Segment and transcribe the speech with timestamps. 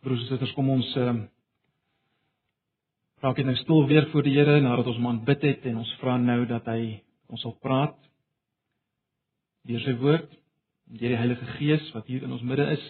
[0.00, 1.26] Broers en susters, kom ons ehm
[3.20, 5.90] raak net nou stil weer voor die Here nadat ons man bid het en ons
[6.00, 7.98] vra nou dat hy ons sal praat
[9.68, 10.30] deur sy woord,
[10.88, 12.86] deur die Heilige Gees wat hier in ons midde is.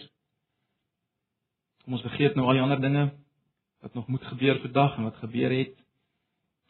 [1.83, 3.05] Kom ons vergeet nou al die ander dinge
[3.83, 5.75] wat nog moet gebeur vandag en wat gebeur het.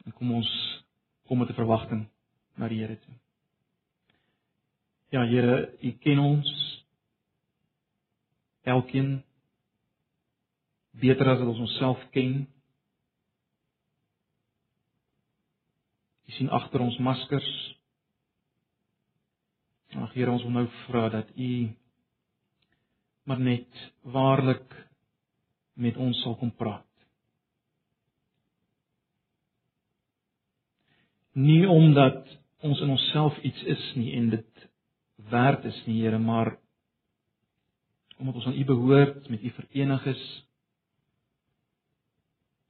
[0.02, 0.50] En kom ons
[1.30, 2.08] kom met 'n verwagting
[2.58, 3.14] na die Here toe.
[5.14, 6.50] Ja Here, U ken ons.
[8.64, 9.22] Elkeen
[11.00, 12.42] beter as wat ons onsself ken.
[16.28, 17.48] U sien agter ons maskers.
[19.92, 21.52] Ag Here, ons wil nou vra dat U
[23.28, 24.72] maar net waarlik
[25.78, 26.88] met ons sal kom praat.
[31.38, 32.26] Nie omdat
[32.66, 34.66] ons in onsself iets is nie en dit
[35.30, 36.56] werd is nie, Here, maar
[38.18, 40.24] omdat ons aan U behoort, met U verenig is,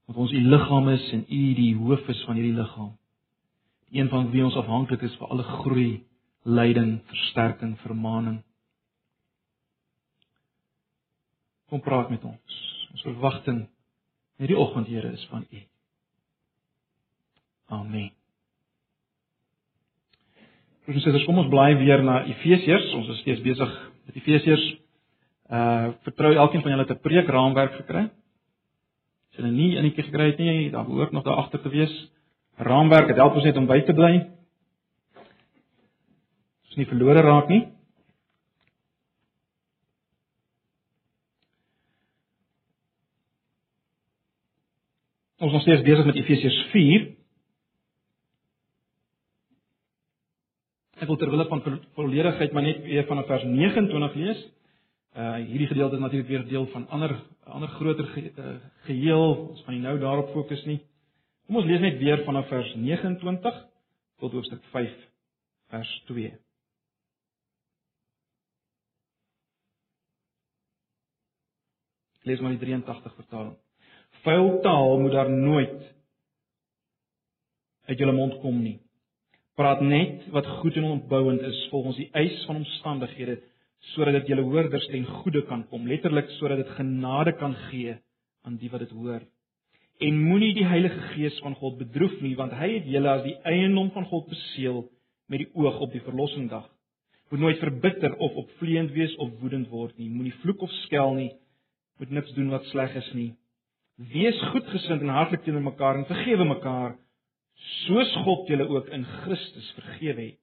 [0.06, 2.92] dat ons U liggaam is en U die hoof is van hierdie liggaam.
[3.92, 6.02] Een van wie ons afhanklik is vir alle groei,
[6.42, 8.40] leiding, versterking, vermaaning.
[11.68, 12.56] Kom praat met ons.
[12.92, 13.66] Ons verwagting
[14.40, 15.62] hierdie oggend, Here, is van U.
[17.72, 18.10] Amen.
[20.82, 22.90] Professor, kom ons bly weer na Efesiërs.
[22.98, 23.76] Ons is steeds besig
[24.08, 24.64] met Efesiërs.
[25.52, 28.10] Uh vertrou elkeen van julle het 'n preekraamwerk gekry.
[29.32, 31.92] As jy nie enetjie gekry het nie, dan behoort nog daar agter te wees.
[32.60, 34.12] Raamwerk het help ons net om by te bly.
[36.68, 37.62] Ons nie verlore raak nie.
[45.42, 47.08] Ons is steeds besig met Efesiërs 4.
[51.02, 51.64] Ek wil terwyl van
[51.96, 54.44] volledigheid maar net weer vanaf vers 29 lees.
[55.12, 58.54] Uh hierdie gedeelte is natuurlik weer deel van ander ander groter ge, uh,
[58.86, 59.34] geheel.
[59.48, 60.78] Ons gaan nie nou daarop fokus nie.
[61.46, 63.58] Kom ons lees net weer vanaf vers 29
[64.22, 64.94] tot hoofstuk 5
[65.68, 66.32] vers 2.
[72.22, 73.56] Lees maar die 83 vertaling.
[74.22, 75.94] Vuil taal moet daar nooit
[77.90, 78.78] uit julle mond kom nie.
[79.58, 83.42] Praat net wat goed en opbouend is volgens die eis van omstandighede
[83.90, 87.96] sodat dit julle hoorders ten goeie kan kom, letterlik sodat dit genade kan gee
[88.46, 89.22] aan die wat dit hoor.
[90.02, 93.36] En moenie die Heilige Gees van God bedroef nie, want hy het julle as die
[93.46, 94.84] eiendom van God beseël
[95.30, 96.64] met die oog op die verlossingsdag.
[97.30, 100.10] Moet nooit verbitter of opvleend wees of woedend word nie.
[100.10, 101.30] Moenie vloek of skel nie.
[102.00, 103.30] Moet niks doen wat sleg is nie.
[104.12, 106.98] Wees goedgesind en hartlik teenoor mekaar en vergewe mekaar
[107.84, 110.41] soos God julle ook in Christus vergewe het.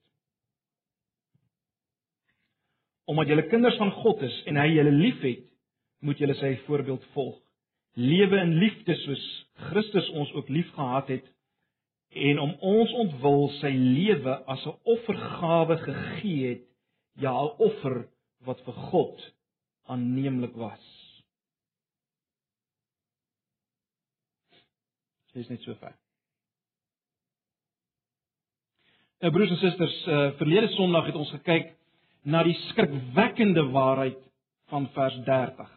[3.10, 5.46] Omdat julle kinders van God is en hy julle liefhet,
[6.06, 7.40] moet julle sy voorbeeld volg.
[8.00, 9.24] Lewe in liefde soos
[9.70, 11.26] Christus ons ook liefgehad het
[12.30, 16.64] en om ons ontwil sy lewe as 'n offergawe gegee het,
[17.18, 18.08] ja, 'n offer
[18.46, 19.34] wat vir God
[19.86, 20.86] aanneemlik was.
[25.34, 25.96] Dit is net so ver.
[29.20, 31.79] Nou broers en susters, uh, verlede Sondag het ons gekyk
[32.24, 34.18] na die skrikwekkende waarheid
[34.70, 35.70] van vers 30.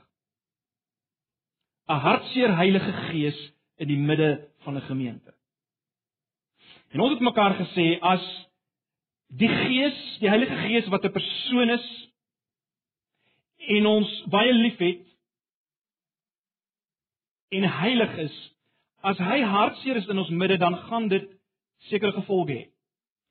[1.89, 3.39] 'n Hartseer Heilige Gees
[3.77, 5.35] in die midde van 'n gemeente.
[6.93, 8.25] En ons het mekaar gesê as
[9.27, 12.11] die Gees, die Heilige Gees wat 'n persoon is
[13.57, 15.07] en ons baie liefhet
[17.49, 18.55] en heilig is,
[19.03, 21.29] as hy hartseer is in ons midde, dan gaan dit
[21.79, 22.71] sekere gevolge hê.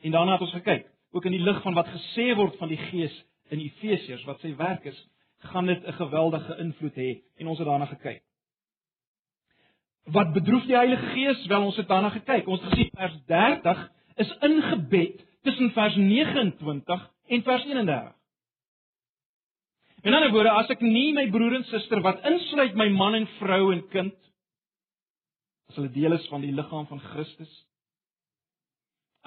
[0.01, 2.79] En daarna het ons gekyk, ook in die lig van wat gesê word van die
[2.89, 3.13] Gees
[3.51, 4.99] in Efesiërs wat sy werk is,
[5.51, 8.21] gaan dit 'n geweldige invloed hê en ons het daarna gekyk.
[10.05, 11.45] Wat bedroef die Heilige Gees?
[11.45, 12.47] Wel ons het daarna gekyk.
[12.47, 18.15] Ons gesien vers 30 is ingebed tussen vers 29 en vers 31.
[20.01, 23.27] In ander woorde, as ek nie my broer en suster wat insluit my man en
[23.39, 24.15] vrou en kind
[25.69, 27.51] as hulle deel is van die liggaam van Christus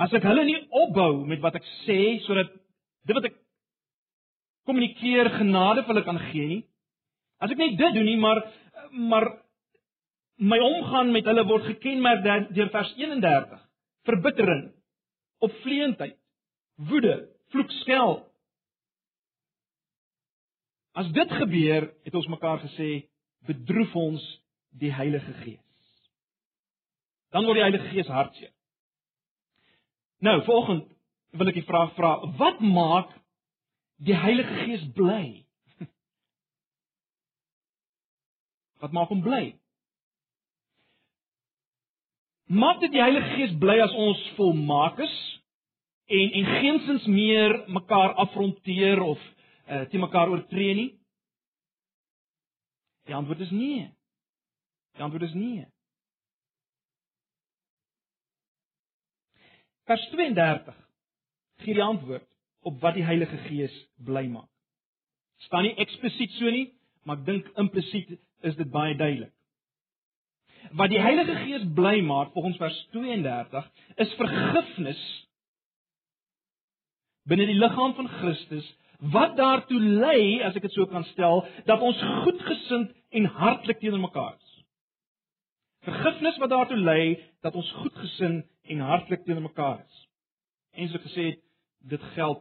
[0.00, 2.50] As ek hulle nie opbou met wat ek sê sodat
[3.06, 3.36] dit wat ek
[4.66, 6.62] kommunikeer genade vir hulle kan gee nie.
[7.42, 8.42] As ek net dit doen nie, maar
[8.94, 9.26] maar
[10.38, 12.24] my omgang met hulle word gekenmerk
[12.54, 13.60] deur vers 31.
[14.04, 14.64] Verbittering,
[15.44, 16.16] opvleentheid,
[16.90, 17.14] woede,
[17.54, 18.16] vloek, skel.
[20.94, 23.06] As dit gebeur, het ons mekaar gesê,
[23.46, 24.24] bedroef ons
[24.78, 25.62] die Heilige Gees.
[27.34, 28.53] Dan word die Heilige Gees hartseer.
[30.24, 30.86] Nou, volgende
[31.36, 33.10] wil ek die vraag vra, wat maak
[34.06, 35.44] die Heilige Gees bly?
[38.80, 39.42] Wat maak hom bly?
[42.48, 45.14] Maak dit die Heilige Gees bly as ons volmaak is
[46.08, 50.90] en en geensins meer mekaar afronteer of uh, te mekaar oortree nie?
[53.08, 53.90] Die antwoord is nee.
[54.96, 55.66] Die antwoord is nee.
[59.84, 60.76] Vers 32
[61.64, 62.26] gee die antwoord
[62.64, 64.48] op wat die Heilige Gees bly maak.
[65.44, 66.70] Staan nie eksplisiet so nie,
[67.04, 68.14] maar ek dink implisiet
[68.48, 69.32] is dit baie duidelik.
[70.72, 73.68] Wat die Heilige Gees bly maak volgens vers 32
[74.06, 75.02] is vergifnis
[77.28, 78.66] binne die liggaam van Christus
[79.12, 84.00] wat daartoe lei, as ek dit so kan stel, dat ons goedgesind en hartlik teenoor
[84.06, 84.43] mekaar is.
[85.84, 87.04] Vergifnis wat daartoe lei
[87.44, 89.98] dat ons goedgesind en hartlik teenoor mekaar is.
[90.74, 91.42] En ek gesê het,
[91.84, 92.40] dit geld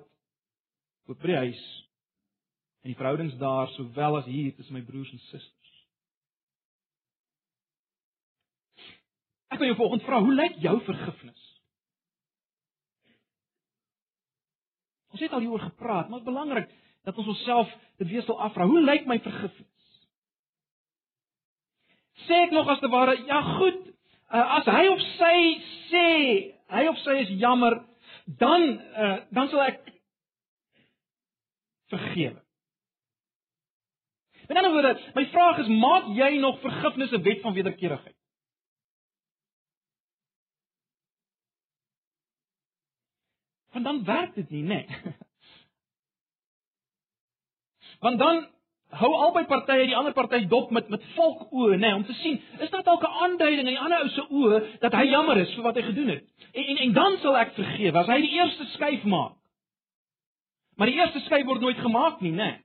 [1.11, 1.63] ook by die huis
[2.83, 5.73] en die verhoudings daar sowel as hier tussen my broers en susters.
[9.53, 11.43] Ek wil jou volgende vra, hoe lyk jou vergifnis?
[15.13, 16.71] Ons het al hieroor gepraat, maar dit is belangrik
[17.05, 17.69] dat ons onsself
[18.01, 18.65] dit weer sal afvra.
[18.65, 19.72] Hoe lyk my vergifnis?
[22.27, 23.81] Sê ek nog as te ware, ja goed,
[24.31, 25.37] uh, as hy of sy
[25.89, 26.07] sê
[26.73, 27.79] hy of sy is jammer,
[28.39, 29.83] dan uh, dan sal ek
[31.91, 32.39] vergewe.
[34.47, 38.17] In 'n ander woorde, my vraag is, maak jy nog vergifnis 'n wet van wederkerigheid?
[43.73, 44.85] Want dan werk dit nie, né?
[44.85, 45.13] Nee.
[48.03, 48.47] Want dan
[48.99, 52.15] hou albei partye die ander party dop met met volk oë, nê, nee, om te
[52.21, 55.37] sien, is daar dalk 'n aanduiding in die ander ou se oë dat hy jammer
[55.37, 56.25] is vir wat hy gedoen het.
[56.53, 59.37] En en, en dan sal ek vergewe as hy die eerste skuif maak.
[60.75, 62.51] Maar die eerste skuif word nooit gemaak nie, nê.
[62.51, 62.63] Nee.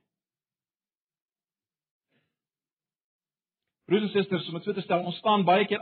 [3.85, 5.81] Broers en susters, om dit so te stel, ons staan baie keer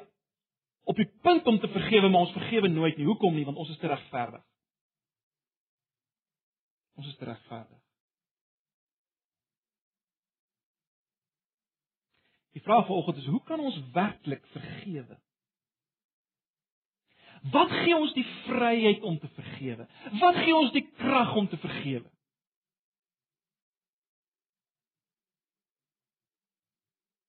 [0.88, 3.06] op die punt om te vergewe, maar ons vergewe nooit nie.
[3.06, 3.44] Hoekom nie?
[3.46, 4.44] Want ons is te regverdig.
[6.96, 7.87] Ons is te regverdig.
[12.58, 15.18] Die vraag vanoggend is hoe kan ons werklik vergewe?
[17.54, 19.86] Wat gee ons die vryheid om te vergewe?
[20.20, 22.10] Wat gee ons die krag om te vergewe?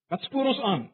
[0.08, 0.88] Wat spoor ons aan?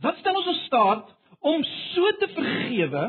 [0.00, 1.12] Wat stel ons in staat
[1.52, 3.04] om so te vergewe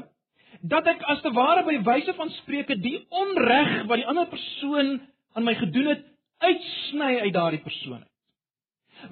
[0.75, 4.97] dat ek as te ware by wyse van spreuke die onreg wat die ander persoon
[5.39, 6.05] aan my gedoen het
[6.37, 8.15] uitsny uit daardie persoon uit.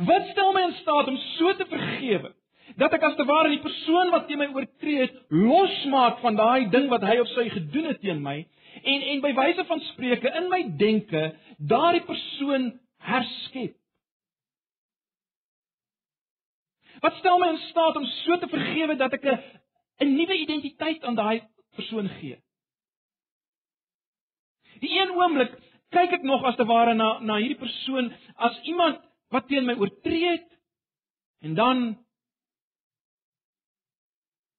[0.08, 2.34] Wat stel my in staat om so te vergewe
[2.82, 6.70] dat ek as te ware die persoon wat teen my oortree het losmaak van daai
[6.74, 8.40] ding wat hy of sy gedoen het teen my
[8.82, 11.26] en en by wyse van spreuke in my denke
[11.58, 12.72] daardie persoon
[13.06, 13.76] herskep.
[17.04, 19.40] Wat stel my in staat om so te vergewe dat ek 'n
[20.02, 21.44] 'n nuwe identiteit aan daai
[21.76, 22.38] persoon gee?
[24.80, 25.54] Die een oomblik
[25.96, 29.00] kyk ek nog as te ware na na hierdie persoon as iemand
[29.34, 30.50] wat teen my oortree het
[31.46, 31.86] en dan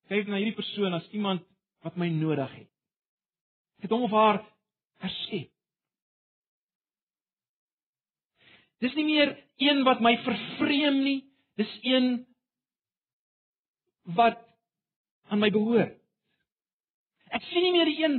[0.09, 1.44] kyk ek na hierdie persoon as iemand
[1.85, 2.71] wat my nodig het.
[3.79, 4.41] Ek het hom of haar
[5.05, 5.50] herskep.
[8.83, 11.21] Dis nie meer een wat my vervreem nie,
[11.57, 12.26] dis een
[14.16, 14.43] wat
[15.33, 15.97] aan my behoort.
[17.35, 18.19] Ek sien nie meer die een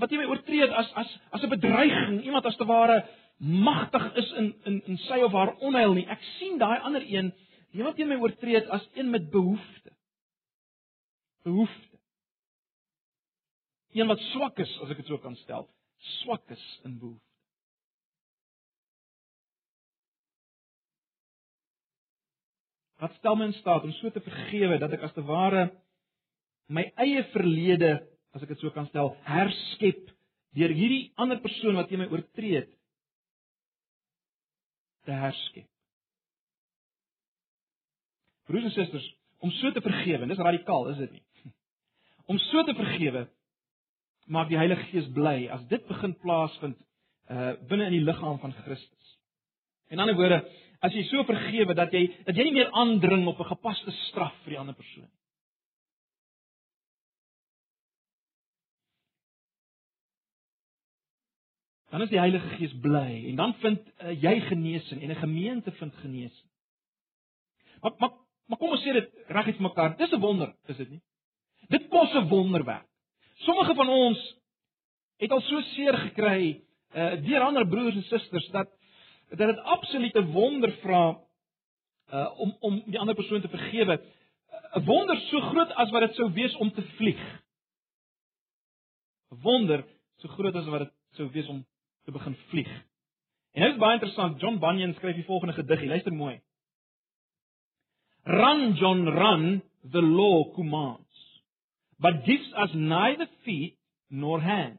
[0.00, 3.02] wat jy my oortree as as as 'n bedreiging, iemand as te ware
[3.38, 6.06] magtig is in in in sy of haar onheil nie.
[6.06, 7.32] Ek sien daai ander een,
[7.72, 9.92] die wat jy my oortree as een met behoefte.
[11.42, 11.98] Behoefte.
[13.92, 15.68] Een wat swak is, as ek dit so kan stel,
[16.22, 17.32] swak is in behoefte.
[23.02, 25.72] Wat stel my in staat om so te vergewe dat ek as te ware
[26.70, 27.96] my eie verlede
[28.32, 30.08] as ek dit so kan stel, herskep
[30.56, 32.70] deur hierdie ander persoon wat teen my oortree het
[35.06, 35.68] te herskep.
[38.48, 39.06] Broers en susters,
[39.42, 41.24] om so te vergewe, dis radikaal, is dit nie?
[42.30, 43.26] Om so te vergewe
[44.30, 46.78] maak die Heilige Gees bly as dit begin plaasvind
[47.32, 49.16] uh binne in die liggaam van Christus.
[49.90, 50.38] In ander woorde,
[50.82, 54.34] as jy so vergewe dat jy dat jy nie meer aandring op 'n gepaste straf
[54.44, 55.21] vir die ander persoon nie.
[61.92, 65.72] Dan is die Heilige Gees bly en dan vind uh, jy genesing en 'n gemeente
[65.72, 66.48] vind genesing.
[67.80, 68.12] Maar maar
[68.46, 69.96] maar kom ons sê dit reguit vir mekaar.
[69.96, 71.02] Dis 'n wonder, is dit nie?
[71.68, 72.86] Dit kos 'n wonderwerk.
[73.34, 74.36] Sommige van ons
[75.16, 76.62] het al so seer gekry
[76.94, 78.68] uh deur ander broers en susters dat
[79.28, 81.20] dat dit absolute wonder vra
[82.12, 84.00] uh om om die ander persoon te vergewe.
[84.74, 87.42] 'n Wonder so groot as wat dit sou wees om te vlieg.
[89.30, 89.84] 'n Wonder
[90.16, 91.66] so groot as wat dit sou wees om
[92.04, 92.70] te begin vlieg.
[93.52, 94.40] En dit is baie interessant.
[94.40, 95.84] John Bunyan skryf die volgende gedig.
[95.84, 96.40] Luister mooi.
[98.22, 101.12] Run John run the law commands
[102.02, 103.78] but gives us neither feet
[104.10, 104.78] nor hands.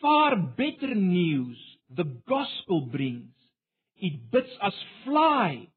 [0.00, 1.56] Far better news
[1.96, 3.32] the gospel brings.
[3.96, 5.68] It bids us fly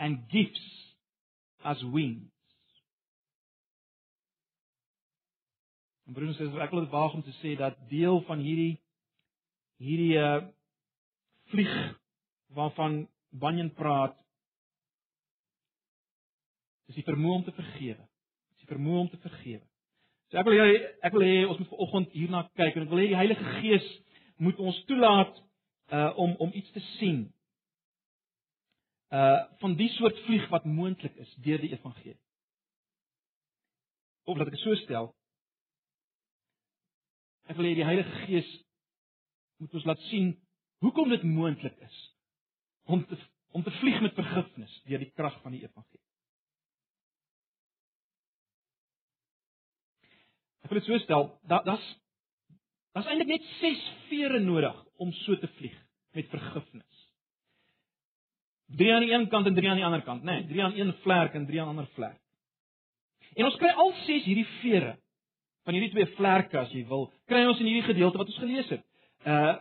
[0.00, 0.60] and gives
[1.64, 2.33] us wings.
[6.04, 8.74] En broers en susters, ek wil dit waag om te sê dat deel van hierdie
[9.82, 10.42] hierdie uh
[11.52, 11.72] vlieg
[12.56, 14.14] waarvan Banyan praat
[16.88, 18.04] is die vermoë om te vergewe.
[18.54, 19.64] Is die vermoë om te vergewe.
[20.30, 20.68] So ek wil jy
[21.04, 23.88] ek wil hê ons moet vanoggend hierna kyk en ek wil hê die Heilige Gees
[24.44, 25.40] moet ons toelaat
[25.94, 27.26] uh om om iets te sien.
[29.12, 32.20] Uh van die soort vlieg wat moontlik is deur die evangelie.
[34.24, 35.12] Of laat ek dit so stel,
[37.48, 38.48] Ek wil hê die Heilige Gees
[39.60, 40.32] moet ons laat sien
[40.84, 42.00] hoekom dit moontlik is
[42.90, 43.18] om te
[43.54, 46.02] om te vlieg met vergifnis deur die krag van die evangelie.
[50.64, 51.84] Ek wil dit so stel, dat dat's
[52.96, 55.76] daar's eintlik net 6 vere nodig om so te vlieg
[56.16, 57.00] met vergifnis.
[58.78, 60.76] 3 aan die een kant en 3 aan die ander kant, nê, nee, 3 aan
[60.78, 62.20] een vlerk en 3 aan 'n ander vlerk.
[63.34, 64.96] En ons kry al 6 hierdie vere
[65.64, 68.68] van hierdie twee vlerke as jy wil, kry ons in hierdie gedeelte wat ons gelees
[68.72, 68.84] het.
[69.24, 69.54] Uh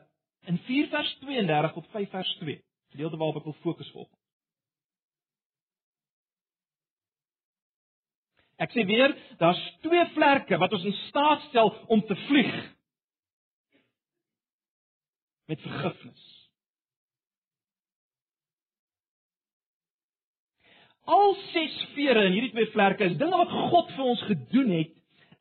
[0.52, 2.58] in 4 vers 32 tot 5 vers 2.
[2.92, 4.10] Gedeelte waarop ek wil fokus volg.
[8.60, 12.52] Ek sê weer, daar's twee vlerke wat ons in staat stel om te vlieg
[15.48, 16.28] met vergifnis.
[21.04, 24.94] Al ses vere in hierdie twee vlerke is dinge wat God vir ons gedoen het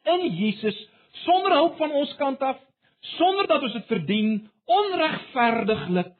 [0.05, 0.79] in Jesus
[1.25, 2.59] sonder hulp van ons kant af,
[3.19, 6.15] sonder dat ons dit verdien, onregverdiglik.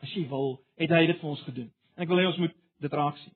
[0.00, 1.70] As jy wil, het hy dit vir ons gedoen.
[1.96, 3.34] En ek wil hê ons moet dit raak sien.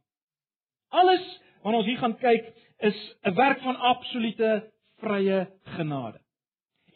[0.94, 1.24] Alles
[1.64, 2.52] wat ons hier gaan kyk
[2.84, 4.70] is 'n werk van absolute
[5.00, 6.20] vrye genade.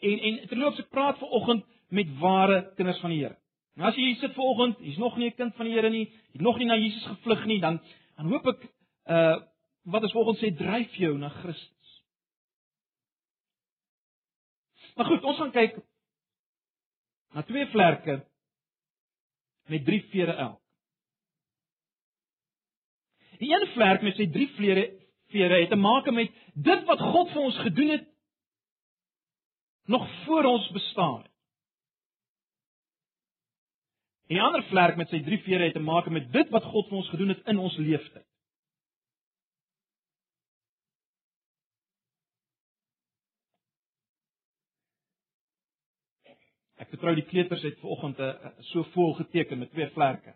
[0.01, 3.37] En en terloops ek praat ver oggend met ware kinders van die Here.
[3.75, 5.89] Nou as jy hier sit ver oggend, jy's nog nie 'n kind van die Here
[5.89, 7.79] nie, jy nog nie na Jesus gevlug nie, dan
[8.17, 8.69] dan hoop ek
[9.07, 9.37] uh
[9.85, 11.78] wat ons volgens sê dryf jou na Christus.
[14.95, 15.77] Maar goed, ons gaan kyk
[17.35, 18.19] na twee vlerke
[19.69, 20.61] met drie vere elk.
[23.39, 24.85] Die een vlerk met sy drie vere
[25.29, 28.07] vere het te maak met dit wat God vir ons gedoen het
[29.89, 31.31] nog voor ons bestaan het.
[34.29, 36.89] En die ander vlerk met sy drie vere het te maak met dit wat God
[36.89, 38.25] vir ons gedoen het in ons lewenstyd.
[46.89, 50.33] Ek vertrou die kleuters het vanoggend 'n uh, so vol geteken met twee vlerke.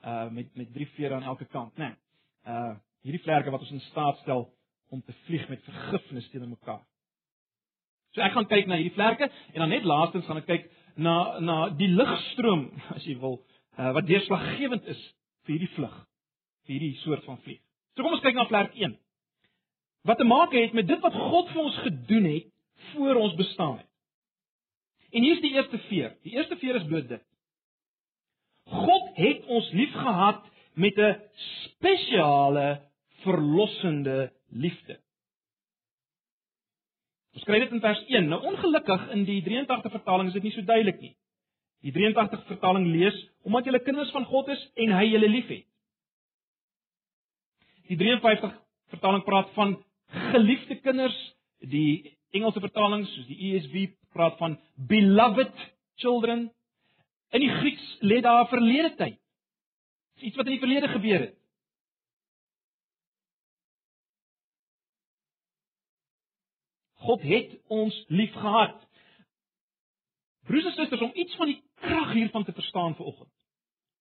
[0.00, 1.84] Uh met met drie vere aan elke kant, né?
[1.84, 4.48] Nee, uh hierdie vlerke wat ons in staat stel
[4.88, 6.80] om te vlieg met vergifnis teenoor mekaar.
[8.14, 11.38] So ek gaan kyk na hierdie vlerke en dan net laastens gaan ek kyk na
[11.40, 13.42] na die ligstroom as jy wil
[13.76, 15.04] uh wat deurslaggewend is
[15.44, 15.94] vir hierdie vlug,
[16.64, 17.60] vir hierdie soort van vlieg.
[17.96, 18.96] So kom ons kyk na vlerk 1.
[20.08, 22.52] Wat te maak het met dit wat God vir ons gedoen het
[22.94, 23.91] voor ons bestaan het.
[25.12, 26.16] En hier's die eerste veer.
[26.24, 27.24] Die eerste veer is bloot dit.
[28.72, 32.80] God het ons liefgehad met 'n spesiale
[33.24, 35.00] verlossende liefde.
[37.32, 38.28] Ons kry dit in vers 1.
[38.28, 41.14] Nou ongelukkig in die 83 vertaling is dit nie so duidelik nie.
[41.82, 45.64] Die 83 vertaling lees omdat julle kinders van God is en hy julle liefhet.
[47.88, 48.52] Die 53
[48.94, 49.84] vertaling praat van
[50.32, 51.16] geliefde kinders.
[51.58, 55.52] Die Engelse vertalings soos die ESV praat van beloved
[55.94, 56.52] children.
[57.30, 59.18] In die Grieks lê daar verlede tyd.
[60.20, 61.36] Iets wat in die verlede gebeur het.
[67.02, 68.76] God het ons liefgehad.
[70.46, 73.30] Broers en susters, om iets van die krag hiervan te verstaan vanoggend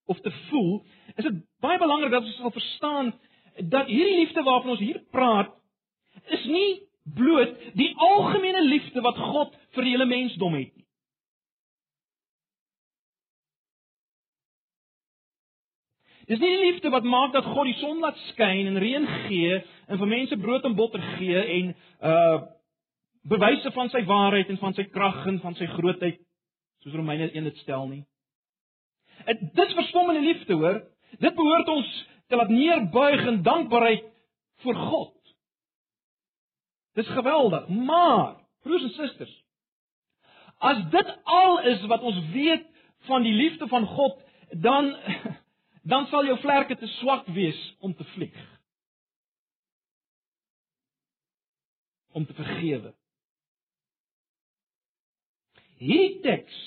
[0.06, 3.14] of te voel, is dit baie belangrik dat ons sal verstaan
[3.56, 5.54] dat hierdie liefde waarvan ons hier praat
[6.36, 10.88] is nie bloot die algemene liefde wat God vir die hele mensdom het nie.
[16.32, 19.58] Dis nie die liefde wat maak dat God die son laat skyn en reën gee
[19.88, 22.42] en vir mense brood en botter gee en uh
[23.22, 26.16] bewyse van sy waarheid en van sy krag en van sy grootheid
[26.82, 28.02] soos Romeine 1 dit stel nie.
[29.30, 30.80] En dis verstommende liefde, hoor.
[31.22, 31.92] Dit behoort ons
[32.28, 34.08] te laat neerbuig in dankbaarheid
[34.66, 35.21] vir God.
[36.94, 39.36] Dis geweldig, maar broers en susters,
[40.62, 42.68] as dit al is wat ons weet
[43.08, 44.20] van die liefde van God,
[44.52, 44.96] dan
[45.92, 48.42] dan sal jou vlerke te swak wees om te vlieg.
[52.12, 52.92] Om te vergewe.
[55.82, 56.60] Hierdie teks,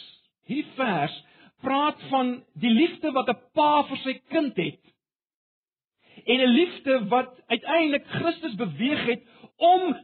[0.49, 1.15] hierdie vers
[1.63, 4.81] praat van die liefde wat 'n pa vir sy kind het.
[6.25, 9.23] En 'n liefde wat uiteindelik Christus beweeg het
[9.57, 9.95] om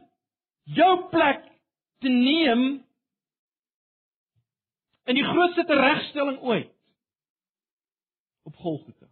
[0.75, 1.43] jou plek
[2.01, 2.63] te neem
[5.03, 6.71] in die grootste teregstelling ooit
[8.43, 9.09] op Golgotha.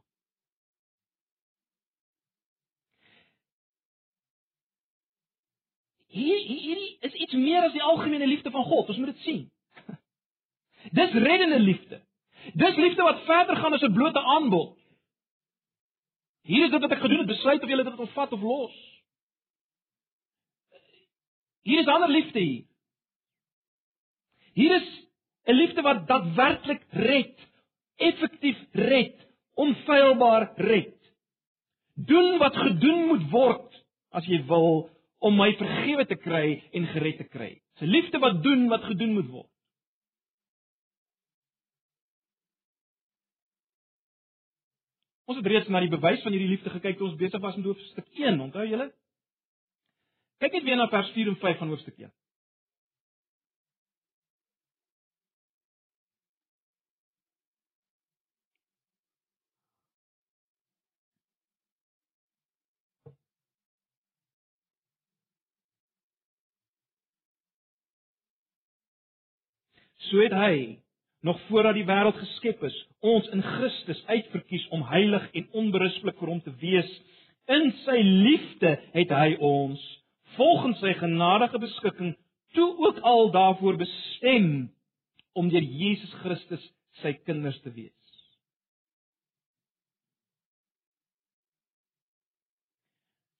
[6.09, 8.87] Hier hierdie is iets meer as die algemene liefde van God.
[8.89, 9.43] Ons moet dit sien.
[10.97, 12.01] Dis reddende liefde.
[12.57, 14.77] Dis liefde wat verder gaan as 'n blote aanbod.
[16.41, 18.88] Hier is dit wat ek gedoen het, besluit of jy dit ontvat of los.
[21.67, 22.65] Hier is ander liefde hier.
[24.53, 24.87] Hier is
[25.45, 27.35] 'n liefde wat daadwerklik red,
[27.95, 29.15] effektief red,
[29.53, 30.95] onfeilbaar red.
[31.95, 34.89] Doen wat gedoen moet word as jy wil
[35.19, 37.61] om my vergewe te kry en gered te kry.
[37.81, 39.51] 'n Liefde wat doen wat gedoen moet word.
[45.29, 47.65] Ons het reeds na die bewys van hierdie liefde gekyk toe ons besig was met
[47.65, 48.87] hoofstuk 1, onthou julle?
[50.39, 52.11] Kyk net weer na vers 4 en 5 van hoofstuk 1.
[70.09, 70.79] So het hy
[71.19, 76.31] nog voordat die wêreld geskep is, ons in Christus uitverkies om heilig en onberispelik vir
[76.31, 76.89] hom te wees.
[77.51, 79.83] In sy liefde het hy ons
[80.39, 82.15] volgens sy genadige beskikking
[82.55, 84.69] toe ook al daarvoor bestem
[85.37, 86.63] om deur Jesus Christus
[87.03, 87.95] sy kinders te wees.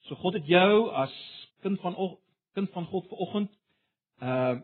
[0.07, 1.13] So God het jou as
[1.63, 1.95] kind van
[2.57, 3.55] kind van God vanoggend
[4.19, 4.59] uh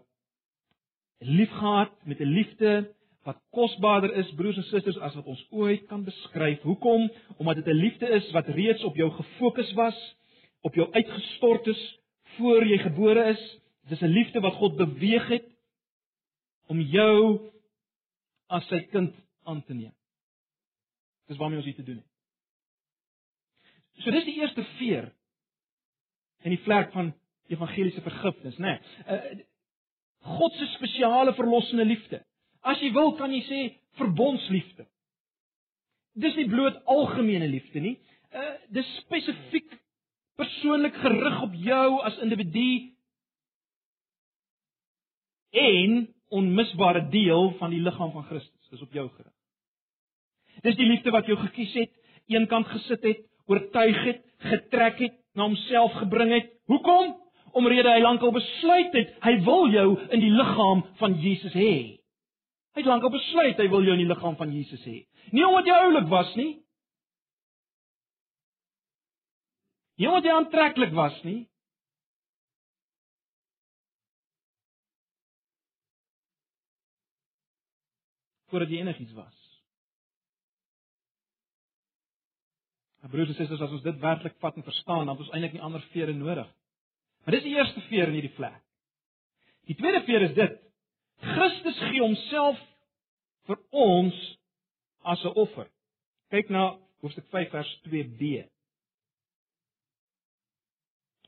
[1.26, 2.93] liefgehad met 'n liefde
[3.24, 6.62] wat kosbaarder is broers en susters as wat ons ooit kan beskryf.
[6.62, 7.12] Hoekom?
[7.38, 10.15] Omdat dit 'n liefde is wat reeds op jou gefokus was,
[10.62, 12.00] op jou uitgestort is
[12.38, 13.43] voor jy gebore is.
[13.86, 15.48] Dit is 'n liefde wat God beweeg het
[16.67, 17.52] om jou
[18.48, 19.93] as sy kind aan te neem.
[21.28, 22.12] Dis waarmee ons hier te doen het.
[24.04, 25.13] So dis die eerste veer
[26.43, 27.13] in die vlek van
[27.48, 28.80] evangeliese vergifnis, né?
[29.08, 29.45] Nee,
[30.26, 32.24] God se spesiale verlossende liefde.
[32.65, 33.60] As jy wil, kan jy sê
[34.00, 34.88] verbondsliefde.
[36.17, 37.95] Dis nie bloot algemene liefde nie.
[38.34, 39.69] Uh dis spesifiek
[40.39, 42.91] persoonlik gerig op jou as individu
[45.56, 48.69] en onmisbare deel van die liggaam van Christus.
[48.69, 49.32] Dis op jou gerig.
[50.63, 51.91] Dis die liefde wat jou gekies het,
[52.32, 56.52] eenkant gesit het, oortuig het, getrek het, na homself gebring het.
[56.71, 57.13] Hoekom?
[57.56, 61.76] Omrede hy lankal besluit het hy wil jou in die liggaam van Jesus hê.
[62.76, 65.06] Hy het lankal besluit hy wil jou in die liggaam van Jesus hê.
[65.32, 66.52] Nie omdat jy oulik was nie.
[69.96, 71.46] Nie omdat jy aantreklik was nie.
[78.52, 79.42] Voordat jy enigiets was.
[83.06, 85.64] Broers en susters, as ons dit werklik vat en verstaan, dan het ons eintlik nie
[85.64, 86.48] ander vere nodig.
[87.24, 88.58] Maar dis die eerste veer in hierdie vlek.
[89.70, 90.58] Die tweede veer is dit:
[91.22, 92.60] Christus gee homself
[93.46, 94.18] vir ons
[95.06, 95.70] as 'n offer.
[96.34, 98.50] Kyk na hoofstuk 5 vers 2b.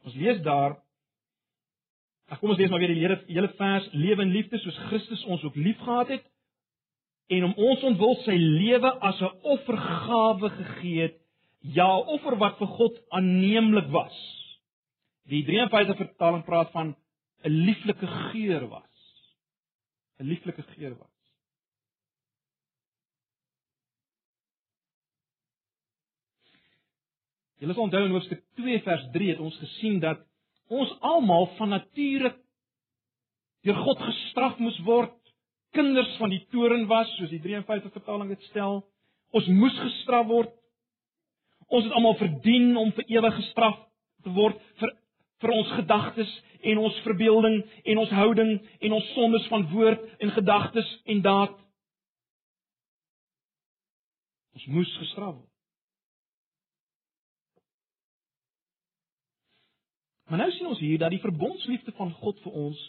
[0.08, 0.78] Ons lees daar
[2.28, 5.24] Ag kom ons lees maar weer die hele hele vers lewe in liefde soos Christus
[5.32, 6.26] ons ook liefgehad het
[7.32, 11.15] en om ons ontwil sy lewe as 'n offergawe gegee het
[11.76, 14.17] ja offer wat vir God aanneemlik was.
[15.28, 16.96] Die 53 vertaling praat van
[17.43, 18.96] 'n lieflike geur was.
[20.20, 21.17] 'n Lieflike geur was.
[27.58, 30.22] Julle sal onthou in hoofstuk 2 vers 3 het ons gesien dat
[30.70, 32.34] ons almal van nature
[33.65, 35.15] deur God gestraf moes word,
[35.76, 38.84] kinders van die toren was, soos die 53 vertaling dit stel.
[39.36, 40.54] Ons moes gestraf word.
[41.67, 43.82] Ons het almal verdien om vir ewig gestraf
[44.24, 44.93] te word vir
[45.38, 46.30] vir ons gedagtes
[46.65, 47.60] en ons verbeelding
[47.91, 51.60] en ons houding en ons sondes van woord en gedagtes en daad.
[54.58, 55.57] Ons moes gestraf word.
[60.28, 62.80] Maar nou sien ons hier dat die verbondsliefde van God vir ons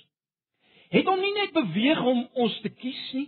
[0.88, 3.26] het hom nie net beweeg om ons te kies nie,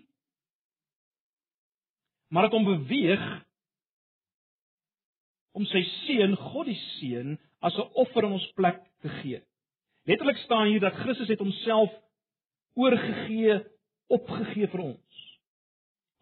[2.33, 3.25] maar het hom beweeg
[5.59, 9.43] om sy seun, God die seun, as 'n offer in ons plek te gee.
[10.07, 11.93] Letterlik staan hier dat Christus het homself
[12.75, 13.61] oorgegee,
[14.09, 15.19] opgegee vir ons.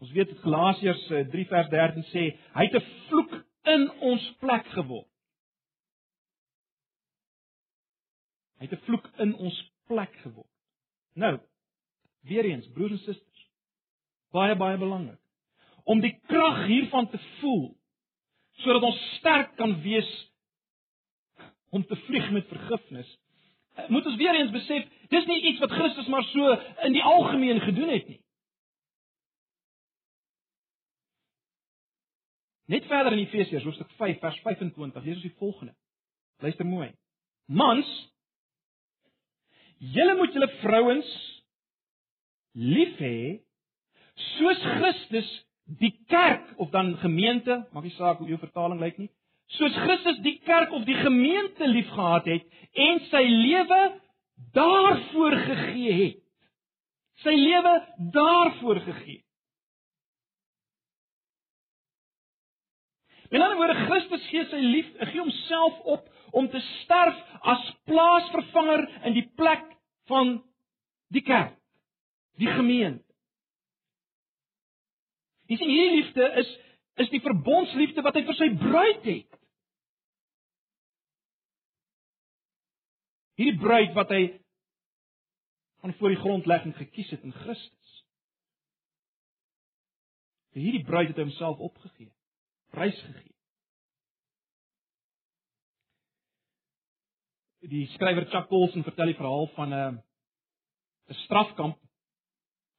[0.01, 2.25] Ons weet Galasiërs 3 eh, vers 13 sê
[2.55, 5.09] hy het 'n vloek in ons plek geword.
[8.59, 10.55] Hy het 'n vloek in ons plek geword.
[11.15, 11.39] Nou,
[12.23, 13.49] weer eens, broers en susters,
[14.31, 15.21] baie baie belangrik
[15.89, 17.71] om die krag hiervan te voel
[18.61, 20.09] sodat ons sterk kan wees
[21.71, 23.09] om te vlieg met vergifnis.
[23.89, 26.57] Moet ons weer eens besef, dis nie iets wat Christus maar so
[26.89, 28.21] in die algemeen gedoen het nie.
[32.69, 35.73] Net verder in Efesiërs hoofstuk 5 vers 25, hier is die volgende.
[36.45, 36.91] Luister mooi.
[37.47, 37.89] Mans,
[39.79, 41.11] julle moet julle vrouens
[42.59, 43.21] lief hê
[44.35, 45.29] soos Christus
[45.79, 49.11] die kerk of dan gemeente, maak nie saak hoe jou vertaling lyk nie,
[49.57, 52.49] soos Christus die kerk of die gemeente liefgehad het
[52.89, 53.83] en sy lewe
[54.57, 56.25] daarvoor gegee het.
[57.25, 57.73] Sy lewe
[58.15, 59.23] daarvoor gegee.
[63.29, 68.85] Met ander woorde Christus gee sy lief, gee homself op om te sterf as plaasvervanger
[69.09, 69.65] in die plek
[70.11, 70.39] van
[71.15, 71.57] die kerk,
[72.41, 73.05] die gemeente.
[75.49, 76.57] Jy sien hierdie liefde is
[76.99, 79.37] is die verbondsliefde wat hy vir sy bruid het.
[83.39, 84.23] Hierdie bruid wat hy
[85.79, 87.93] van voor die grondlegging gekies het in Christus.
[90.57, 92.11] Vir hierdie bruid het hy homself opgegee,
[92.75, 93.28] prys gegee.
[97.69, 99.99] Die skrywer Chuck Colson vertel die verhaal van 'n
[101.09, 101.79] 'n strafkamp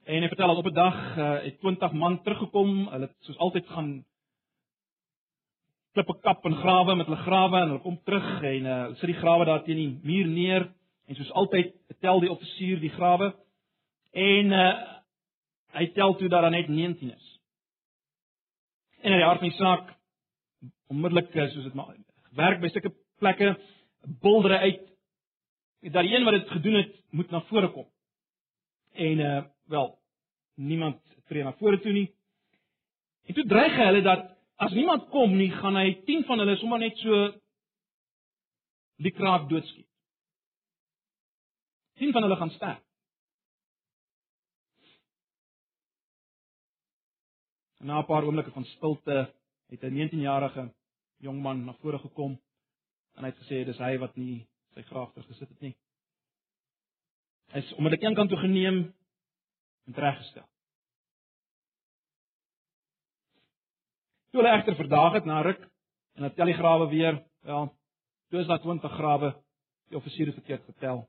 [0.09, 2.87] En hy vertel dat op 'n dag uh, het 20 man teruggekom.
[2.87, 4.05] Hulle het soos altyd gaan
[5.91, 9.19] klippe kap en grawe met hulle grawe en hulle kom terug en uh, sit die
[9.21, 10.73] grawe daar teen die muur neer
[11.05, 13.35] en soos altyd tel die offisier die grawe
[14.11, 14.73] en uh,
[15.77, 17.39] hy tel toe dat daar net 19 is.
[19.01, 19.93] En in die hart van die saak
[20.87, 21.95] onmiddellik soos dit maar
[22.31, 23.57] werk by sulke plekke
[24.21, 24.87] buldere uit
[25.79, 27.87] dat die een wat dit gedoen het moet na vore kom.
[28.93, 29.99] En uh wel
[30.55, 32.15] niemand tree na vore toe nie.
[33.25, 36.57] En toe dreig hy hulle dat as niemand kom nie, gaan hy 10 van hulle
[36.57, 37.19] sommer net so
[38.99, 39.87] die kraak doodskiet.
[42.01, 42.81] 10 van hulle gaan sterf.
[47.79, 49.33] Na 'n paar oomblikke van stilte
[49.69, 50.73] het 'n 19-jarige
[51.17, 52.39] jong man na vore gekom
[53.19, 55.73] en hy het gesê dis hy wat nie sy graaf ter gesit het nie.
[57.51, 58.77] Hy is onmiddellik een kant toe geneem
[59.89, 60.45] en reggestel.
[64.31, 65.59] Toe hulle egter verdaag het na ruk
[66.15, 67.67] en dat tel die grawe weer, wel,
[68.29, 69.33] toe is daar 20 grawe,
[69.89, 71.03] die offisiere verkeerd getel.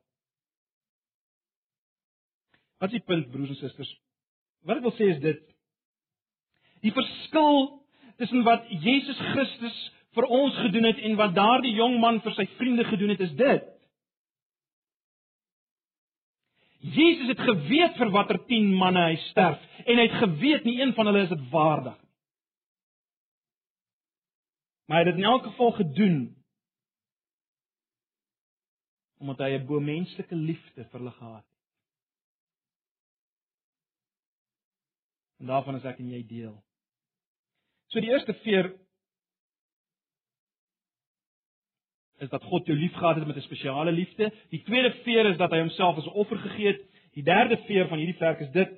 [2.80, 3.90] Wat is die punt broers en susters?
[4.66, 5.46] Wat ek wil sê is dit
[6.82, 7.66] die verskil
[8.18, 9.78] tussen wat Jesus Christus
[10.16, 13.34] vir ons gedoen het en wat daardie jong man vir sy vriende gedoen het is
[13.38, 13.68] dit.
[16.80, 20.94] Jesus het geweet vir watter 10 manne hy sterf en hy het geweet nie een
[20.96, 22.10] van hulle is dit waardig nie.
[24.88, 26.20] Maar hy het dit in elk geval gedoen
[29.20, 31.56] omdat hy 'n bo-menslike liefde vir hulle gehad het.
[35.40, 36.56] En daarvan is ek en jy deel.
[37.86, 38.72] So die eerste veer
[42.20, 44.33] is dat God jou liefgehad het met 'n spesiale liefde.
[44.48, 46.83] Die tweede veer is dat hy homself as 'n offer gegee het.
[47.12, 48.70] Die derde veer van hierdie werk is dit: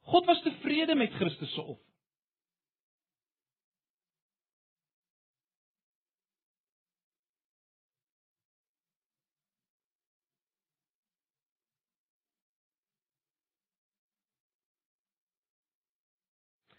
[0.00, 1.84] God was tevrede met Christus se offer.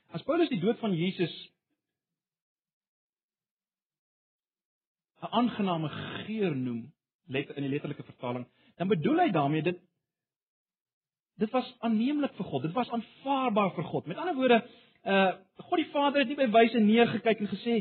[0.07, 1.56] As Paulus die dood van Jesus
[5.21, 6.93] 'n aangename geur noem,
[7.27, 8.45] let in die letterlike vertaling,
[8.77, 9.79] dan bedoel hy daarmee dit
[11.37, 12.61] dit was aanneemlik vir God.
[12.61, 14.05] Dit was aanvaarbaar vir God.
[14.05, 14.63] Met ander woorde,
[15.05, 17.75] uh God die Vader het nie by wyse neergekyk en gesê: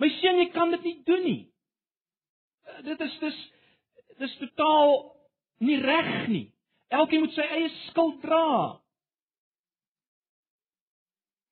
[0.00, 1.42] "My seun, jy kan dit nie doen nie."
[2.66, 3.52] Uh, dit is dis
[4.18, 5.16] dis totaal
[5.58, 6.52] nie reg nie.
[6.88, 8.80] Elkeen moet sy eie skuld dra.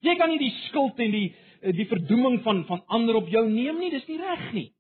[0.00, 1.28] Jy kan nie die skuld en die
[1.72, 4.73] die verdoeming van van ander op jou neem nie, dis nie reg nie.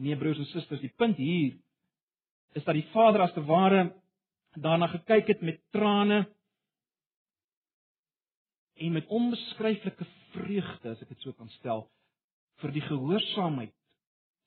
[0.00, 1.58] Nee broers en susters, die punt hier
[2.56, 3.90] is dat die Vader as te ware
[4.58, 6.24] daarna gekyk het met trane
[8.80, 11.84] en met onbeskryflike vreugde, as ek dit so kan stel,
[12.62, 13.74] vir die gehoorsaamheid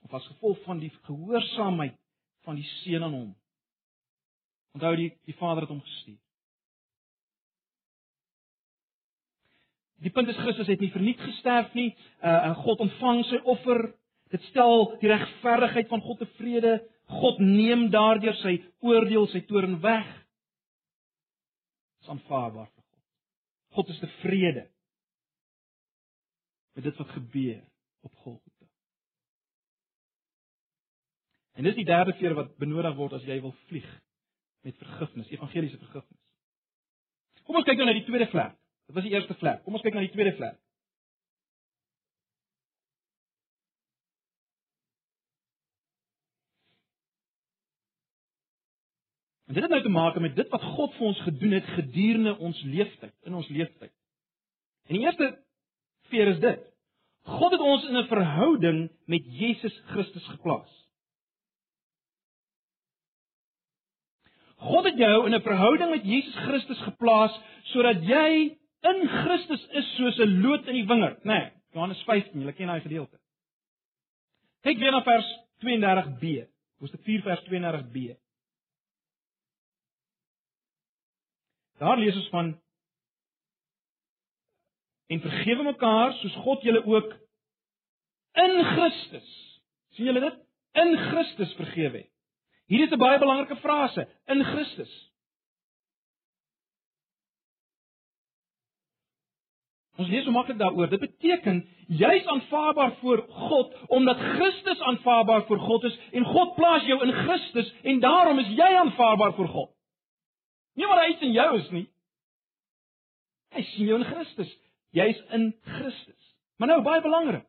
[0.03, 1.95] of as gevolg van die gehoorsaamheid
[2.43, 3.31] van die seun aan hom.
[4.75, 6.19] Onthou die die Vader het hom gestuur.
[10.03, 11.93] Die punt is Christus het nie verniet gesterf nie.
[12.19, 13.93] Uh God ontvang sy offer.
[14.33, 16.77] Dit stel die regverdigheid van God tevrede.
[17.21, 20.07] God neem daardeur sy oordeel, sy toorn weg.
[21.99, 23.03] Dit is aanvaarbaar vir God.
[23.77, 24.65] God is tevrede
[26.73, 27.61] met dit wat gebeur
[28.01, 28.69] op Golgotha.
[31.53, 33.89] En dis die derde keer wat benodig word as jy wil vlieg
[34.65, 36.21] met vergifnis, evangeliese vergifnis.
[37.45, 38.57] Kom ons kyk nou na die tweede vlek.
[38.89, 39.61] Dit was die eerste vlek.
[39.61, 40.57] Kom ons kyk na die tweede vlek.
[49.53, 52.31] En dit het nou te maak met dit wat God vir ons gedoen het gedurende
[52.41, 53.91] ons lewenstyd, in ons lewenstyd.
[54.89, 55.27] En die eerste
[56.09, 56.63] veer is dit.
[57.37, 60.71] God het ons in 'n verhouding met Jesus Christus geplaas.
[64.55, 69.95] God het jou in 'n verhouding met Jesus Christus geplaas sodat jy in Christus is
[69.95, 71.33] soos 'n loot in die wingerd, né?
[71.33, 73.19] Nee, Johannes 15, julle ken daai gedeelte.
[74.61, 76.47] Kyk weer na vers 32b.
[76.79, 78.22] Hoofstuk 4 vers 32b.
[81.81, 82.53] Daar lees ons van
[85.13, 87.11] en vergewe mekaar soos God julle ook
[88.33, 89.29] in Christus.
[89.93, 90.37] sien julle dit?
[90.73, 92.09] In Christus vergewe het.
[92.65, 95.13] Hier is 'n baie belangrike frase, in Christus.
[99.97, 100.89] Ons lees so maklik daaroor.
[100.89, 106.85] Dit beteken jy's aanvaarbaar voor God omdat Christus aanvaarbaar voor God is en God plaas
[106.85, 109.69] jou in Christus en daarom is jy aanvaarbaar voor God.
[110.73, 111.87] Nie maar iets in jou is nie.
[113.53, 114.51] Hy sien jou in Christus.
[114.93, 116.31] Jy's in Christus.
[116.57, 117.45] Maar nou baie belangrik.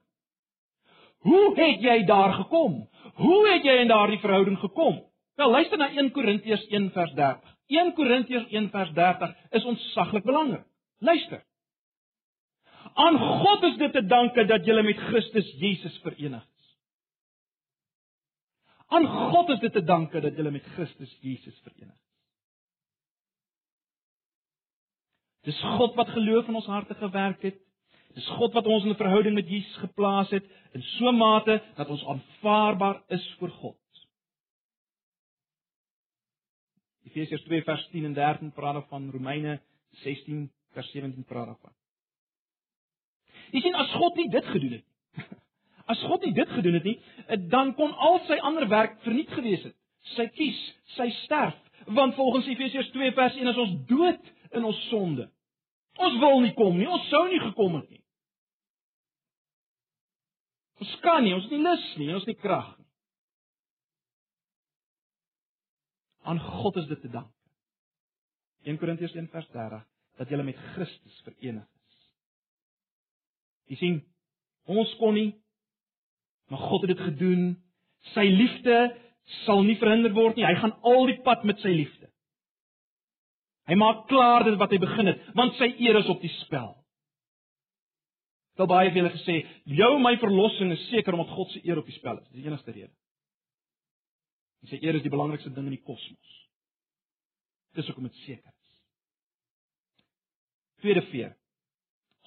[1.24, 2.82] Hoe het jy daar gekom?
[3.16, 5.00] Hoe het jy in daardie verhouding gekom?
[5.40, 7.54] Wel, luister na 1 Korintiërs 1 vers 30.
[7.72, 10.66] 1 Korintiërs 1 vers 30 is ontsaglik belangrik.
[10.98, 11.44] Luister.
[12.94, 16.68] Aan God is dit te danke dat jy met Christus Jesus verenig is.
[18.94, 22.13] Aan God is dit te danke dat jy met Christus Jesus verenig is.
[25.44, 27.60] Dis God wat geloof in ons harte gewerk het.
[28.14, 31.62] Dis God wat ons in 'n verhouding met Jesus geplaas het in so 'n mate
[31.76, 33.76] dat ons aanvaarbaar is vir God.
[37.04, 41.72] Efesiërs 2 vers 10 en 13 praat van Romeine 16 vers 17 praat daarvan.
[43.52, 45.24] Jy sien as God nie dit gedoen het nie.
[45.92, 47.00] As God nie dit gedoen het nie,
[47.52, 49.74] dan kon al sy ander werk verniet gewees het.
[50.16, 50.60] Sy kies,
[50.96, 55.28] sy sterf, want volgens Efesiërs 2 vers 1 is ons dood in ons sonde.
[56.02, 58.02] Ons wil nie kom nie, ons sou nie gekom het nie.
[60.82, 62.88] Ons kan nie, ons het nie lus nie, ons het nie krag nie.
[66.24, 67.30] Aan God is dit te dank.
[68.64, 69.84] 1 Korintiërs 1 vers 30
[70.18, 71.96] dat jy met Christus verenig is.
[73.72, 73.96] Jy sien,
[74.70, 75.32] ons kon nie,
[76.52, 77.44] maar God het dit gedoen.
[78.14, 78.78] Sy liefde
[79.44, 80.46] sal nie verhinder word nie.
[80.46, 82.03] Hy gaan al die pad met sy liefde.
[83.64, 86.74] Hy maak klaar dit wat hy begin het, want sy eer is op die spel.
[88.58, 91.86] Daar baie het hulle gesê, "Jou my verlossing is seker omdat God se eer op
[91.86, 92.92] die spel is." Dis die enigste rede.
[94.62, 96.48] En sy eer is die belangrikste ding in die kosmos.
[97.74, 98.70] Dis hoekom dit seker is.
[100.80, 101.36] Tweede veer.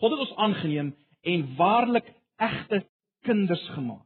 [0.02, 2.90] God het ons aangeneem en waarlik egte
[3.22, 4.06] kinders gemaak.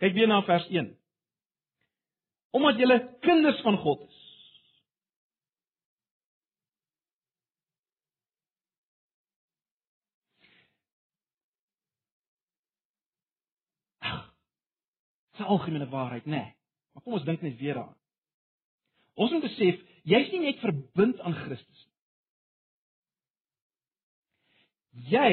[0.00, 0.96] Kyk weer na vers 1.
[2.50, 4.09] Omdat julle kinders van God
[15.40, 16.36] se algemene waarheid, nê.
[16.36, 16.56] Nee.
[16.92, 17.96] Maar kom ons dink net weer daaraan.
[19.20, 21.96] Ons moet besef, jy's nie net verbind aan Christus nie.
[25.10, 25.32] Jy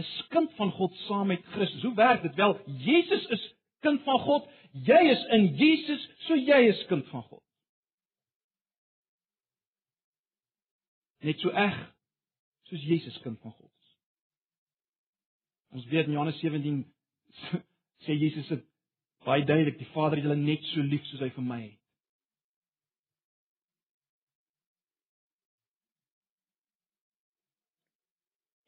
[0.00, 1.82] is kind van God saam met Christus.
[1.82, 2.34] Hoe werk dit?
[2.34, 3.44] Wel, Jesus is
[3.84, 4.48] kind van God.
[4.72, 7.42] Jy is in Jesus, so jy is kind van God.
[11.24, 11.76] Net so eg
[12.68, 13.94] soos Jesus kind van God is.
[15.78, 16.82] Ons weet in Johannes 17
[18.04, 18.66] sê Jesus dit
[19.24, 21.80] baie duidelik, die Vader het julle net so lief soos hy vir my het.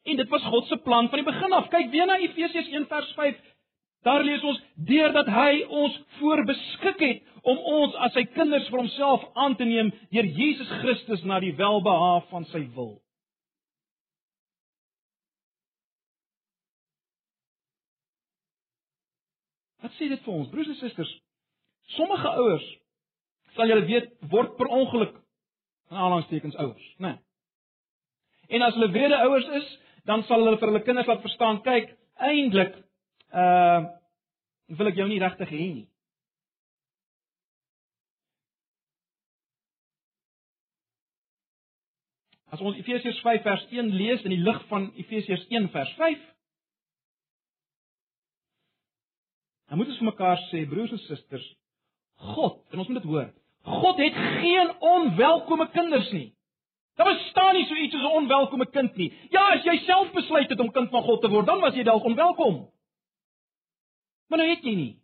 [0.07, 1.67] En dit was God se plan van die begin af.
[1.69, 3.39] Kyk weer na Efesiërs 1 vers 5.
[4.07, 9.25] Daar lees ons deurdat hy ons voorbeskik het om ons as sy kinders vir homself
[9.35, 12.95] aan te neem deur Jesus Christus na die welbehae van sy wil.
[19.87, 21.11] Wat sê dit vir ons, broers en susters?
[21.95, 22.65] Sommige ouers
[23.55, 25.13] sal julle weet word per ongeluk
[25.87, 27.13] in aanhalingstekens ouers, né?
[27.13, 28.57] Nee.
[28.57, 29.69] En as hulle wrede ouers is,
[30.09, 32.75] dan sal hulle vir hulle kinders laat verstaan, kyk, eintlik
[33.31, 33.93] uh
[34.75, 35.85] wil ek jou nie regtig hê nie.
[42.51, 46.27] As ons Efesiërs 5 vers 1 lees in die lig van Efesiërs 1 vers 5,
[49.67, 51.45] dan moet ons vir mekaar sê, broers en susters,
[52.33, 53.29] God, en ons moet dit hoor.
[53.67, 56.31] God het geen onwelkome kinders nie.
[56.97, 59.13] Daar bestaan nie so iets soos 'n onwelkome kind nie.
[59.29, 61.83] Ja, as jy self besluit het om kind van God te word, dan was jy
[61.83, 62.69] dalk onwelkom.
[64.27, 65.01] Maar nou het jy nie.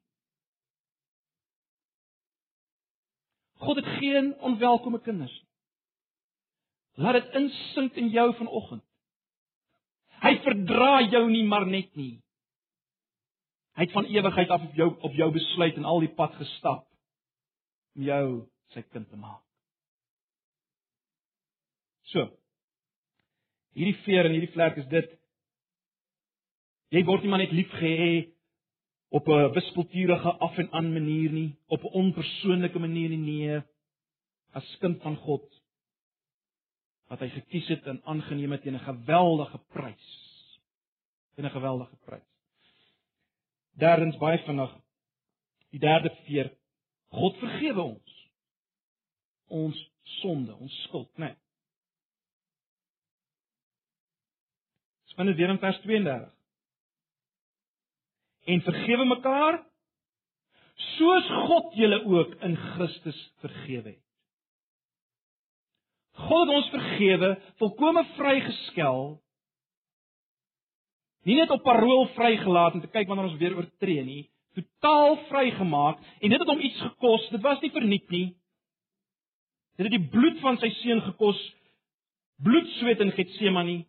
[3.53, 5.49] God het geen onwelkome kinders nie.
[6.93, 8.83] Laat dit insink in jou vanoggend.
[10.21, 12.22] Hy verdra jou nie maar net nie.
[13.73, 16.85] Hy het van ewigheid af op jou op jou besluit en al die pad gestap
[17.95, 18.25] om jou
[18.73, 19.41] sy kind te maak.
[22.13, 22.29] So.
[23.73, 25.09] Hierdie veer en hierdie vlek is dit.
[26.93, 28.33] Jy word nie maar net lief gehê
[29.13, 33.61] op 'n wispelturige af en aan manier nie, op 'n onpersoonlike manier nie, nee,
[34.53, 35.45] as kind van God
[37.11, 40.07] wat hy gekies het en aangeneem het teen 'n geweldige prys.
[41.35, 42.32] Teen 'n geweldige prys.
[43.79, 44.73] Derdens baie vinnig.
[45.73, 46.51] Die derde veer.
[47.13, 48.19] God vergewe ons.
[49.53, 49.79] Ons
[50.19, 51.33] sonde, ons skuld, né?
[51.33, 51.39] Nee.
[55.13, 56.31] Span dit weer in vers 32.
[58.49, 59.59] En vergewe mekaar
[60.95, 63.99] soos God julle ook in Christus vergewe het.
[66.13, 67.29] God ons vergewe,
[67.61, 69.22] volkome vrygeskel.
[71.23, 74.23] Nie net op parol vrygelaat om te kyk wanneer ons weer oortree nie,
[74.57, 77.29] totaal vrygemaak en dit het hom iets gekos.
[77.31, 78.27] Dit was nie verniet nie.
[79.79, 81.39] Dit het die bloed van sy seun gekos.
[82.43, 83.79] Bloedsweet in Getsemane.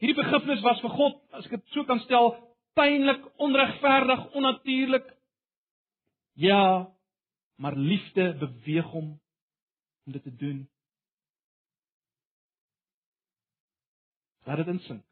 [0.00, 2.34] Hierdie vergifnis was vir God, as ek dit so kan stel,
[2.76, 5.06] pynlik, onregverdig, onnatuurlik.
[6.36, 6.92] Ja,
[7.56, 9.14] maar liefde beweeg hom
[10.06, 10.66] om dit te doen.
[14.46, 15.02] Laat dit insink.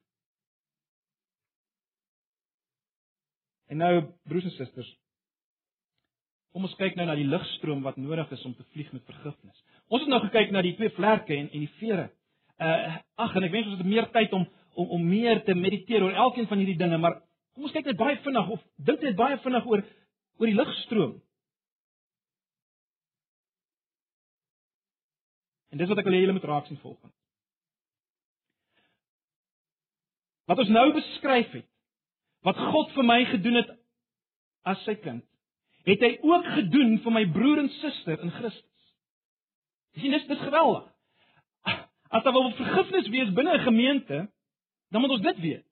[3.67, 3.95] En nou
[4.29, 4.91] broers en susters,
[6.55, 9.65] kom ons kyk nou na die ligstroom wat nodig is om te vlieg met vergifnis.
[9.91, 12.11] Ons het nou gekyk na die twee vlerke en en die vere.
[12.63, 14.47] Uh ag en ek wens ons het meer tyd om
[14.79, 17.19] om om meer te mediteer oor elkeen van hierdie dinge, maar
[17.55, 19.83] kom ons kyk net baie vinnig of dink net baie vinnig oor
[20.39, 21.19] oor die ligstroom.
[25.75, 27.24] En dis wat ek wil hê julle moet raak sien volgens.
[30.45, 31.69] Wat ons nou beskryf het,
[32.45, 33.71] wat God vir my gedoen het
[34.69, 35.25] as sy kind,
[35.89, 38.91] het hy ook gedoen vir my broer en suster in Christus.
[40.01, 40.89] Sien, dis dis geweldig.
[42.15, 44.19] As daar wil vergifnis wees binne 'n gemeente,
[44.91, 45.65] dan moet ons dit weet.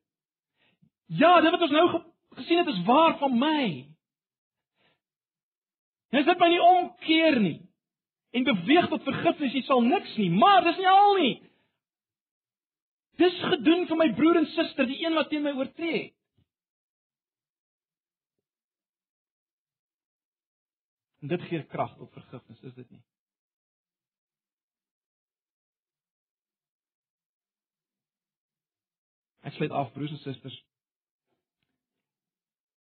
[1.07, 2.03] Ja, dit wat ons nou
[2.35, 3.87] gesien het is waar van my.
[6.11, 7.61] Dis dit my nie omkeer nie
[8.33, 11.33] en beweeg tot vergifnis, jy sal niks nie, maar dis nie al nie.
[13.21, 16.19] Dis gedoen vir my broer en suster, die een wat teen my oortree het.
[21.23, 23.03] En dit gee krag tot vergifnis, is dit nie?
[29.47, 30.57] Ek sluit af broers en susters.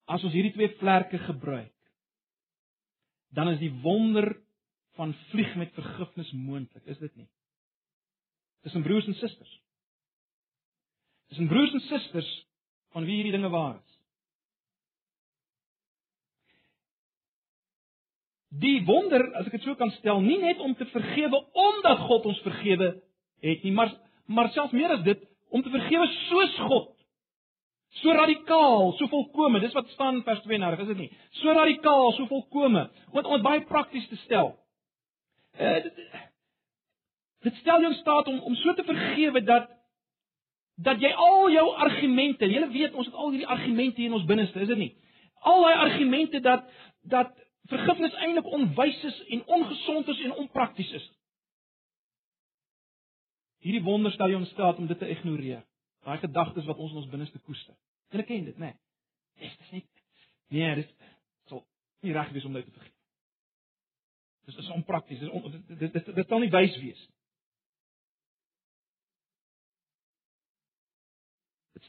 [0.10, 1.74] As ons hierdie twee vlerke gebruik,
[3.32, 4.34] dan is die wonder
[4.98, 7.30] van vlieg met vergifnis moontlik, is dit nie?
[8.66, 9.54] Dis 'n broers en susters.
[11.32, 12.30] Dis 'n broers en susters
[12.92, 13.92] van wie hierdie dinge waar is.
[18.60, 22.26] Die wonder, as ek dit so kan stel, nie net om te vergewe omdat God
[22.26, 22.90] ons vergewe
[23.40, 23.94] het nie, maar
[24.28, 26.92] maar selfs meer as dit, om te vergewe soos God.
[28.00, 31.10] So radikaal, so volkome, dis wat staan in vers 32, is dit nie?
[31.42, 34.54] So radikaal, so volkome, om dit baie prakties te stel.
[35.60, 35.98] Uh, dit,
[37.48, 39.68] dit stel jou in staat om om so te vergewe dat
[40.84, 44.60] dat jy al jou argumente, jy weet ons het al hierdie argumente in ons binneste,
[44.60, 44.92] is dit nie?
[45.46, 46.68] Al daai argumente dat
[47.10, 47.34] dat
[47.70, 51.08] vergifnis eintlik onwys is en ongesond is en onprakties is.
[53.62, 55.64] Hierdie wonder stel jou in staat om dit te ignoreer.
[56.06, 57.78] Daai gedagtes wat ons in ons binneste koester.
[58.12, 58.74] Jy ken dit, né?
[58.74, 58.80] Nee.
[59.42, 59.86] Dis dis nie
[60.52, 60.90] Nee, dis
[61.48, 61.62] sal
[62.04, 62.98] nie reg wees om dit te vergeet.
[64.50, 65.22] Dis is onprakties.
[65.22, 67.21] Dis on, dit dit dit, kan nie wys wees nie.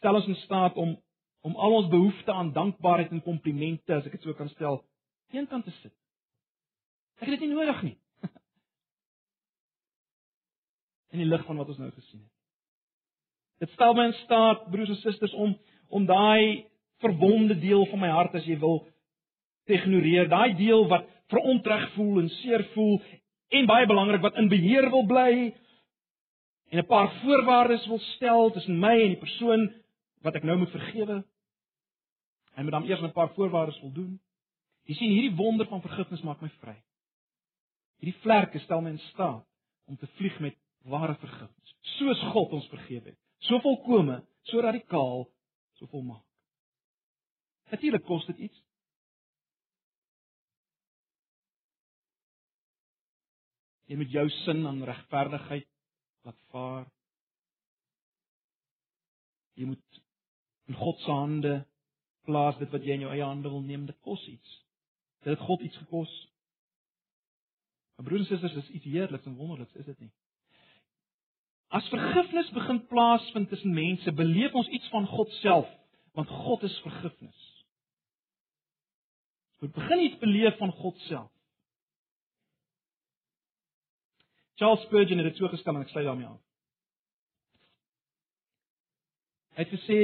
[0.02, 0.96] Stel ons in staat om
[1.42, 4.76] om al ons behoeftes aan dankbaarheid en komplimente, as ek dit so kan stel,
[5.34, 5.90] eenkant te sit.
[7.18, 7.96] Ek het dit nie nodig nie.
[11.16, 12.30] In die lig van wat ons nou gesien het.
[13.66, 15.56] Dit stel my in staat, broers en susters, om
[15.92, 16.64] om daai
[17.02, 18.84] verwonde deel van my hart as jy wil
[19.66, 22.96] te ignoreer, daai deel wat verontreg voel en seer voel
[23.58, 25.34] en baie belangrik wat in beheer wil bly
[26.70, 29.68] en 'n paar voorwaardes wil stel tussen my en die persoon
[30.22, 31.22] wat ek nou moet vergewe.
[32.56, 34.20] Hy moet dan eers 'n paar voorwaardes voldoen.
[34.84, 36.76] Jy sien hierdie wonder van vergifnis maak my vry.
[38.02, 39.46] Hierdie vlerke stel my in staat
[39.86, 43.18] om te vlieg met ware vergifnis, soos God ons vergewe het.
[43.46, 45.28] So volkome, so radikaal,
[45.78, 46.24] so volmaak.
[47.70, 48.58] Natuurlik kos dit iets.
[53.88, 55.68] Jy moet jou sin aan regverdigheid
[56.24, 56.84] laat vaar.
[59.58, 59.91] Jy moet
[60.70, 61.54] in God se hande
[62.26, 64.58] plaas dit wat jy in jou eie hande wil neem, dit kos iets.
[65.22, 66.12] Dit het God iets gekos.
[67.96, 70.12] Maar broers en susters, dis iets heerliks en wonderliks, is dit nie?
[71.72, 75.68] As vergifnis begin plaasvind tussen mense, beleef ons iets van God self,
[76.12, 77.44] want God is vergifnis.
[79.62, 81.30] Ons begin iets beleef van God self.
[84.60, 86.40] Charles Spurgeon het dit so gestel en ek sluit daarmee af.
[89.56, 89.98] Hy het gesê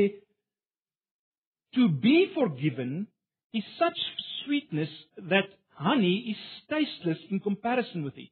[1.75, 3.09] to be forgiven
[3.53, 3.99] is such
[4.45, 4.89] sweetness
[5.31, 6.37] that honey is
[6.69, 8.31] tasteless in comparison with it.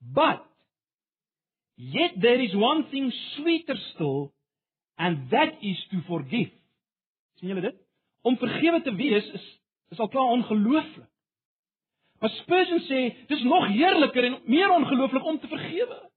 [0.00, 0.44] But
[1.76, 4.32] yet there is one thing sweeter still
[4.98, 6.50] and that is to forgive.
[7.40, 7.76] sien julle dit?
[8.22, 9.46] Om vergewe te wees is
[9.90, 11.08] is al klaar ongelooflik.
[12.20, 16.09] Maar Spurgeon sê dis nog heerliker en meer ongelooflik om te vergewe.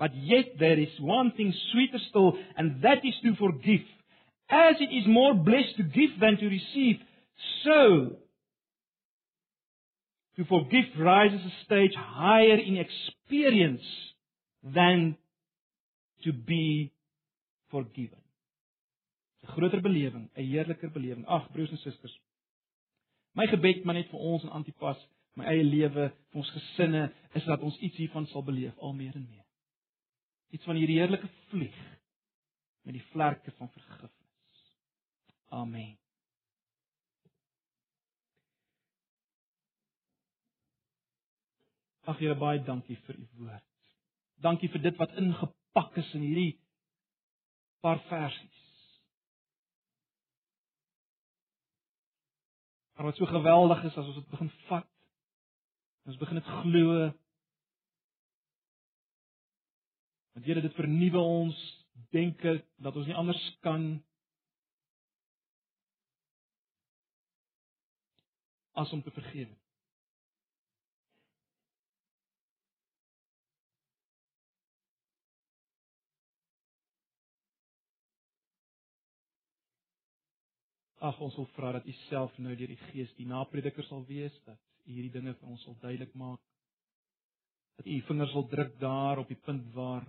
[0.00, 3.86] But yet there is one thing sweeter still and that is to forgive.
[4.50, 6.96] As it is more blessed to give than to receive,
[7.64, 8.16] so
[10.36, 13.86] to forgive rises a stage higher in experience
[14.64, 15.16] than
[16.24, 16.92] to be
[17.70, 18.18] forgiven.
[19.44, 21.24] 'n Groter belewing, 'n heerliker belewing.
[21.26, 22.16] Ag broers en susters,
[23.32, 24.98] My gebed maar net vir ons en Antipas,
[25.38, 27.06] my eie lewe, vir ons gesinne,
[27.38, 29.46] is dat ons iets hiervan sal beleef al meer en meer.
[30.50, 31.78] Iets van hierdie heerlike vlieg
[32.82, 34.62] met die vlerke van vergifnis.
[35.48, 35.98] Amen.
[42.10, 43.66] Ag Here, baie dankie vir u woord.
[44.42, 46.52] Dankie vir dit wat ingepak is in hierdie
[47.84, 48.58] paar versies.
[52.96, 54.88] Maar wat so geweldig is as ons dit begin vat.
[56.08, 56.96] Ons begin dit glo.
[60.40, 61.56] Want Here dit vernuwe ons
[62.16, 63.82] denke dat ons nie anders kan
[68.72, 69.52] as om te vergewe.
[81.04, 84.40] Ag ons wil vra dat U self nou deur die Gees die naprediker sal wees
[84.48, 86.40] dat U hierdie dinge vir ons sal duidelik maak.
[87.76, 90.08] Dat U vingers sal druk daar op die punt waar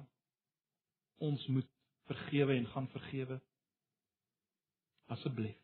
[1.21, 1.67] ons moet
[2.09, 3.41] vergewe en gaan vergewe.
[5.05, 5.57] Asseblief.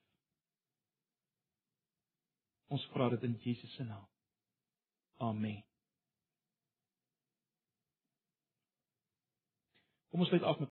[2.67, 4.05] Ons vra dit in Jesus se naam.
[5.17, 5.63] Amen.
[10.11, 10.65] Kom ons sluit af met